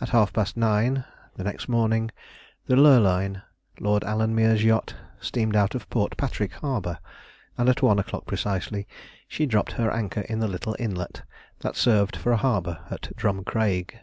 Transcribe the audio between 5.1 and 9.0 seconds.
steamed out of Port Patrick Harbour, and at one o'clock precisely